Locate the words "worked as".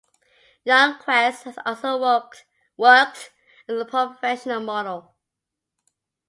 2.75-3.79